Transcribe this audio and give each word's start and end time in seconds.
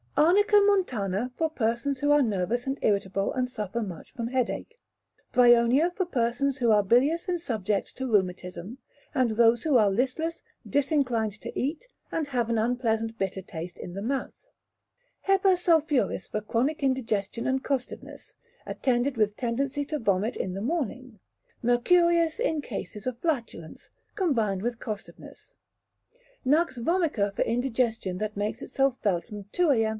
Arnica 0.17 0.59
montana 0.65 1.31
for 1.37 1.49
persons 1.49 1.99
who 1.99 2.11
are 2.11 2.21
nervous 2.23 2.65
and 2.67 2.77
irritable, 2.81 3.31
and 3.33 3.49
suffer 3.49 3.81
much 3.81 4.11
from 4.11 4.27
headache; 4.27 4.77
Bryonia 5.31 5.91
for 5.95 6.05
persons 6.05 6.57
who 6.57 6.71
are 6.71 6.83
bilious 6.83 7.27
and 7.29 7.39
subject 7.39 7.95
to 7.97 8.07
rheumatism, 8.11 8.79
and 9.13 9.31
those 9.31 9.63
who 9.63 9.77
are 9.77 9.91
listless, 9.91 10.41
disinclined 10.67 11.33
to 11.41 11.57
eat, 11.59 11.87
and 12.11 12.27
have 12.27 12.49
an 12.49 12.57
unpleasant 12.57 13.17
bitter 13.19 13.41
taste 13.41 13.77
in 13.77 13.93
the 13.93 14.01
mouth; 14.01 14.49
Hepar 15.27 15.55
sulphuris 15.55 16.29
for 16.29 16.41
chronic 16.41 16.81
indigestion 16.81 17.45
and 17.47 17.63
costiveness, 17.63 18.33
attended 18.65 19.17
with 19.17 19.37
tendency 19.37 19.85
to 19.85 19.99
vomit 19.99 20.35
in 20.35 20.53
the 20.53 20.61
morning; 20.61 21.19
Mercurius 21.61 22.39
in 22.39 22.61
cases 22.61 23.05
of 23.05 23.17
flatulence, 23.19 23.89
combined 24.15 24.61
with 24.61 24.79
costiveness; 24.79 25.53
Nux 26.43 26.65
vomica 26.79 27.31
for 27.35 27.43
indigestion 27.43 28.17
that 28.17 28.37
makes 28.37 28.61
itself 28.61 28.97
felt 29.01 29.25
from 29.25 29.45
2 29.51 29.69
a.m. 29.71 29.81